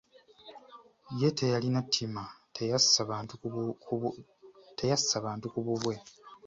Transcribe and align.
Ye 1.19 1.29
teyalina 1.37 1.81
ttima, 1.85 2.23
teyassa 2.55 5.19
bantu 5.25 5.45
ku 5.53 5.59
bubwe. 5.65 5.95